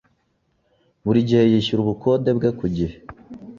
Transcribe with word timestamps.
buri 1.05 1.19
gihe 1.27 1.43
yishyura 1.51 1.79
ubukode 1.83 2.29
bwe 2.37 2.49
ku 2.57 2.65
gihe. 2.75 2.95